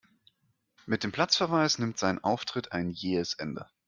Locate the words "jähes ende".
2.89-3.67